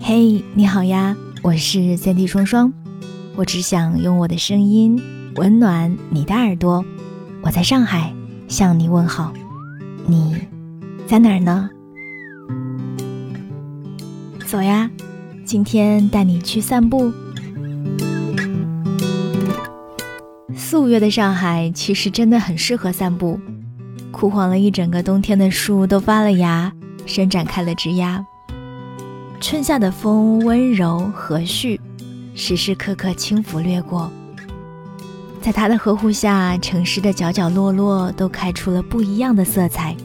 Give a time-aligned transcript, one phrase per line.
[0.00, 2.72] 嘿，你好呀，我是三 D 双双，
[3.36, 4.98] 我只想用我的声音
[5.36, 6.82] 温暖你的耳朵。
[7.42, 8.14] 我在上海
[8.48, 9.34] 向你问好，
[10.06, 10.38] 你
[11.06, 11.68] 在哪儿呢？
[14.46, 14.90] 走呀，
[15.44, 17.12] 今天带你去散步。
[20.56, 23.38] 四五月的上海其实真的很适合散步，
[24.22, 26.72] 枯黄了一整个冬天的树都发了芽，
[27.06, 28.24] 伸展开了枝桠。
[29.40, 31.76] 春夏的风温柔和煦，
[32.32, 34.08] 时时刻刻轻拂掠过，
[35.40, 39.96] 在他的呵护下，城市的角角落落都开出了不一样的色彩。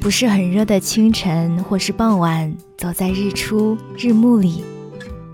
[0.00, 4.64] 不是很热的清晨或是傍晚，走在日出日暮里，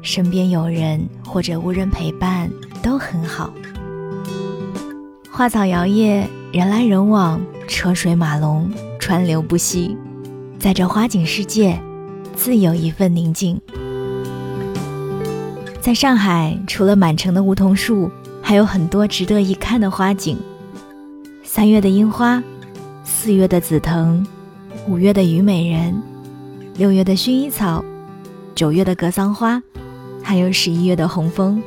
[0.03, 2.51] 身边有人或者无人陪伴
[2.83, 3.51] 都很好。
[5.31, 7.39] 花草摇曳，人来人往，
[7.69, 9.95] 车水马龙，川流不息，
[10.59, 11.79] 在这花景世界，
[12.35, 13.61] 自有一份宁静。
[15.79, 18.11] 在上海，除了满城的梧桐树，
[18.41, 20.39] 还有很多值得一看的花景：
[21.45, 22.43] 三月的樱花，
[23.05, 24.27] 四月的紫藤。
[24.87, 26.01] 五月的虞美人，
[26.79, 27.85] 六月的薰衣草，
[28.55, 29.63] 九月的格桑花，
[30.23, 31.63] 还有十一月的红枫。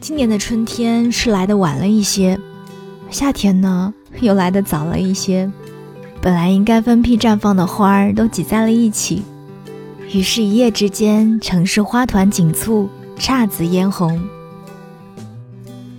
[0.00, 2.36] 今年的春天是来的晚了一些，
[3.10, 5.50] 夏天呢又来的早了一些。
[6.22, 9.22] 本来应该分批绽放的花儿都挤在了一起，
[10.12, 14.20] 于是，一夜之间，城市花团锦簇，姹紫嫣红。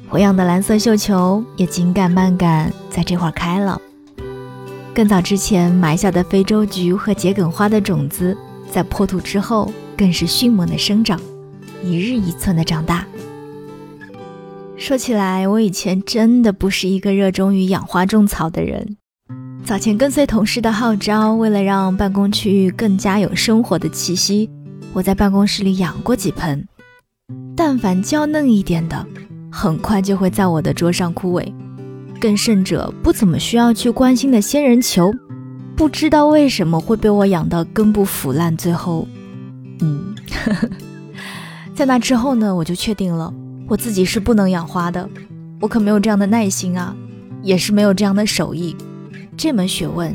[0.09, 3.81] 我养的蓝色绣球也紧赶慢赶，在这会儿开了。
[4.93, 8.37] 更早之前埋下的非洲菊和桔梗花的种子，
[8.69, 11.19] 在破土之后更是迅猛的生长，
[11.83, 13.07] 一日一寸的长大。
[14.81, 18.97] 说起来，我以前真的不是一个热衷于养花种草的人。
[19.63, 24.49] 早前跟随同事的号召，为了让办公区域更加有生活的气息，
[24.91, 26.67] 我在办公室里养过几盆。
[27.55, 29.05] 但凡娇嫩一点的，
[29.51, 31.53] 很快就会在我的桌上枯萎。
[32.19, 35.13] 更甚者，不怎么需要去关心的仙人球，
[35.75, 38.57] 不知道为什么会被我养到根部腐烂。
[38.57, 39.07] 最后，
[39.81, 40.15] 嗯，
[41.75, 43.31] 在那之后呢，我就确定了
[43.71, 45.09] 我自己是不能养花的。
[45.61, 46.93] 我可没有这样的耐心啊，
[47.41, 48.75] 也是没有这样的手艺。
[49.37, 50.13] 这门学问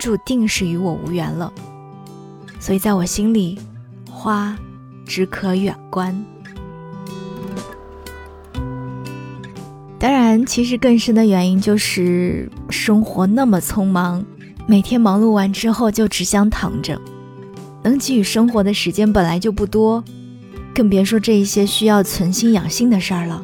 [0.00, 1.52] 注定是与我无缘了。
[2.58, 3.56] 所以，在我心里，
[4.10, 4.58] 花
[5.06, 6.24] 只可远观。
[10.00, 14.24] 当然，其实更深的原因就是生活那么匆忙，
[14.66, 17.00] 每天忙碌完之后就只想躺着，
[17.84, 20.02] 能给予生活的时间本来就不多，
[20.78, 23.42] 更别说这一些需要存心养心的事儿了。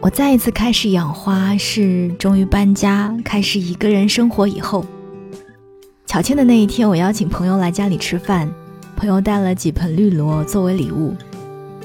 [0.00, 4.86] 我再一次开始养花是终于搬家，开始一个人生活以后。
[6.06, 8.48] 乔迁的那一天，我邀请朋友来家里吃饭，
[8.94, 11.16] 朋友带了几盆绿萝作为礼物，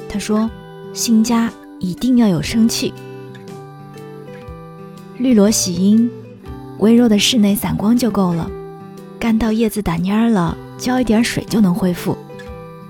[0.08, 0.48] 他说
[0.94, 2.94] ：“新家。”一定要有生气。
[5.18, 6.12] 绿萝喜阴，
[6.78, 8.52] 微弱的室内散光就够了。
[9.18, 12.16] 干到叶子打蔫了，浇一点水就能恢复。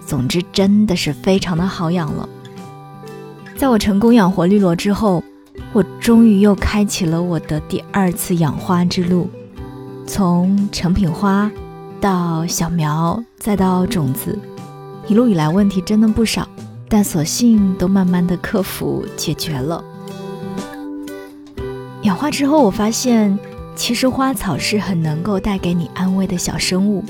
[0.10, 2.28] 总之，真的是非常的好养了。
[3.56, 5.24] 在我成功养活绿萝之后，
[5.72, 9.30] 我终于又开启了我的第二次养花之路。
[10.08, 11.52] 从成品花，
[12.02, 14.36] 到小苗，再到种子，
[15.08, 16.50] 一路以来问题真的不少。
[16.90, 19.84] 但所幸都慢慢的克服解决了。
[22.02, 23.38] 养花之后，我发现
[23.76, 27.06] 其实花草是很能够带给你安慰的小生物。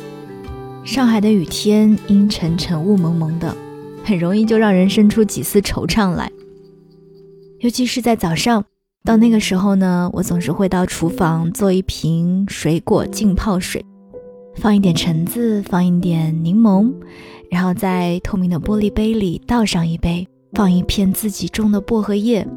[0.83, 3.55] 上海的雨天阴沉沉、雾蒙蒙的，
[4.03, 6.31] 很容易就让人生出几丝惆怅来。
[7.59, 8.63] 尤其是在早上，
[9.03, 13.85] 到那个时候呢，我总是会到厨房做一瓶水果浸泡水，
[14.55, 16.91] 放一点橙子，放一点柠檬。
[17.51, 22.47] 然后在透明的玻璃杯里倒上一杯，放一片自己种的薄荷叶，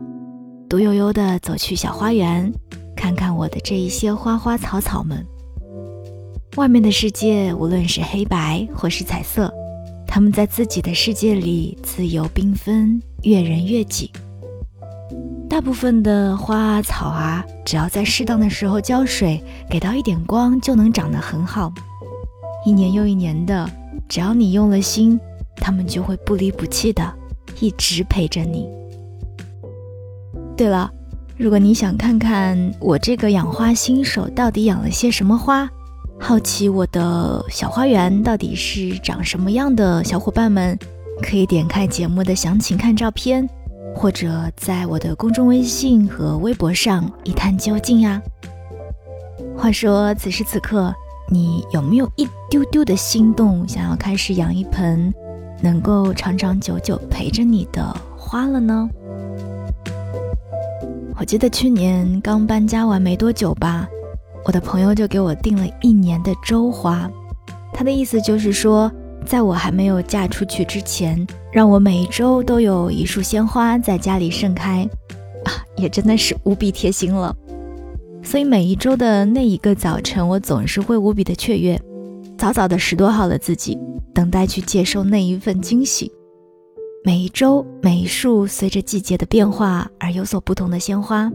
[0.68, 2.52] 独悠悠地走去小花园，
[2.96, 5.26] 看看我的这一些花花草草们。
[6.56, 9.52] 外面的世界，无论是黑白或是彩色，
[10.06, 14.10] 他们在自己的世界里自由缤纷，悦人悦己。
[15.48, 21.72] 大部分的花啊草啊，只要在适当的时候浇水，给到一点光，就能长得很好。
[22.66, 23.68] 一年又一年的。
[24.08, 25.18] 只要你用了心，
[25.56, 27.14] 他们就会不离不弃的
[27.60, 28.68] 一直陪着你。
[30.54, 30.90] 对了，
[31.38, 35.70] 如果你想看看我这个养花新手到底养了些什么花，
[36.24, 40.78] 好奇我的小花园到底是长什么样的，小伙伴们
[41.20, 43.46] 可以点开节目的详情看照片，
[43.94, 48.22] 或者在我的公众微信和微博上一探究竟呀。
[49.56, 50.94] 话说，此时此刻，
[51.28, 55.12] 你有没有一丢丢的心动，想要开始养一盆
[55.60, 57.84] 能够长长久久陪着你的
[58.16, 58.88] 花了呢？
[61.18, 63.88] 我记得去年刚搬家完没多久吧，
[64.44, 67.10] 我的朋友就给我订了一年的周花。
[67.72, 68.90] 他的意思就是说，
[69.24, 74.88] 在我还没有嫁出去之前，让我每一周都有一束鲜花在家里盛开，
[75.44, 77.34] 啊，也真的是无比贴心了。
[78.22, 81.80] 所以每一周的那一个早晨，我总是会无比的雀跃，
[82.36, 83.78] 早早的拾掇好了自己，
[84.14, 86.12] 等待去接受那一份惊喜。
[87.04, 91.28] 每一周，每一束随着季节的变化而有所不同的鲜花，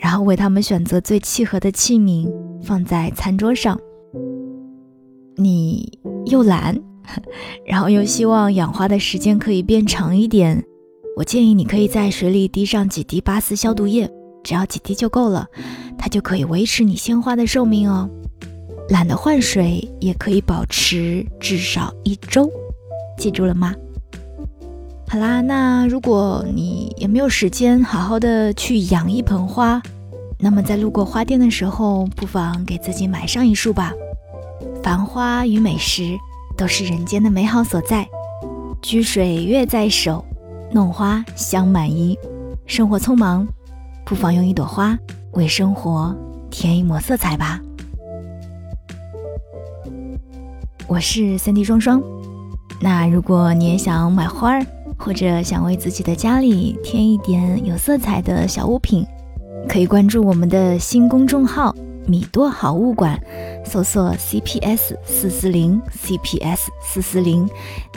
[0.00, 2.30] 然后为它们选择最契合的器皿，
[2.62, 3.78] 放在餐桌上。
[5.36, 6.78] 你又懒，
[7.66, 10.64] 然后又希望养花的时间可以变长一点，
[11.16, 14.10] 我建议你可以在水里滴上几滴八四消毒液，
[14.42, 15.46] 只要几滴就够了，
[15.98, 18.08] 它就可以维持你鲜花的寿命哦。
[18.88, 22.48] 懒得换水也可以保持至少一周，
[23.18, 23.74] 记住了吗？
[25.08, 29.80] 好啦，那如果你也没有时间好好的去养一盆花，
[30.38, 33.92] 那么在路过花店的时候，不妨给自己买上一束吧。
[34.82, 36.18] 繁花与美食
[36.56, 38.06] 都是人间的美好所在，
[38.82, 40.24] 掬水月在手，
[40.72, 42.18] 弄花香满衣。
[42.66, 43.46] 生活匆忙，
[44.04, 44.98] 不妨用一朵花
[45.32, 46.14] 为生活
[46.50, 47.60] 添一抹色彩吧。
[50.88, 52.02] 我是三 D 双双，
[52.80, 54.66] 那如果你也想买花儿。
[55.06, 59.06] 或者想为自己的家里添一点有色彩的小物品，
[59.68, 61.72] 可以关注我们的新公众号
[62.08, 63.16] “米多好物馆”，
[63.64, 67.48] 搜索 “CPS 四四零 CPS 四四零”，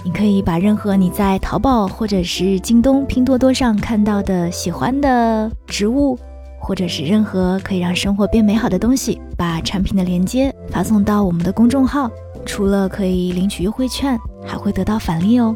[0.06, 6.16] 你可以把任何你在淘宝或者是京东、拼多多上看到的喜欢的植物，
[6.62, 12.08] 或者是任何可以让生活变美好的东西，把产品的链接发送到我们的公众号，
[12.46, 14.16] 除了可以领取优惠券，
[14.46, 15.56] 还会得到返利哦。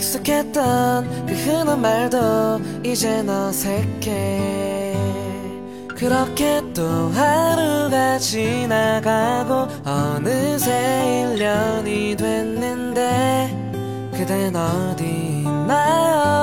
[0.00, 4.96] 했던 그 흔한 말도 이젠 어색해
[5.88, 13.54] 그렇게 또 하루가 지나가고 어느새 1년이 됐는데
[14.16, 15.04] 그댄 어디
[15.44, 16.40] 있나요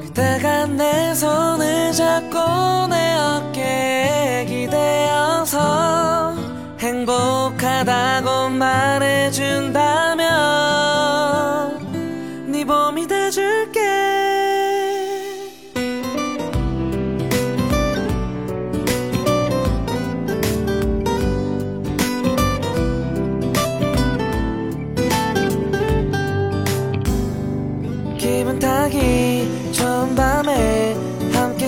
[0.00, 6.34] 그대가 내 손을 잡고 내 어깨에 기대어서
[6.78, 10.09] 행복하다고 말해준다면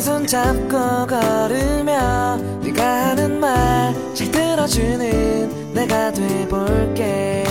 [0.03, 7.45] 손잡고 걸으며 네가 하는 말 잘 들어주는 내가 돼볼게.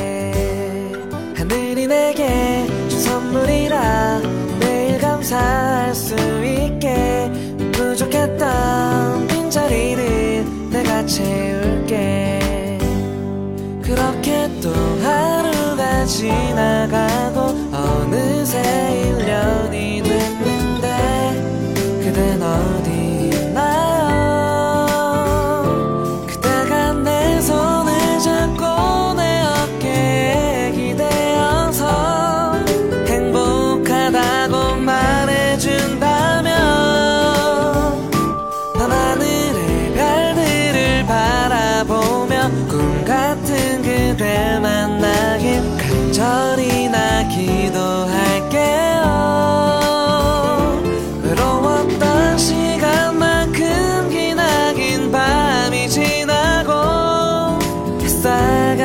[1.36, 2.71] 하늘이 내게 준
[3.01, 4.22] 선물이라
[4.60, 7.31] 매일 감사할 수 있게
[7.72, 12.79] 부족했던 빈자리를 내가 채울게.
[13.81, 17.39] 그렇게 또 하루가 지나가고
[17.75, 18.91] 어느새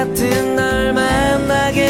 [0.06, 1.85] 같은 날 만나게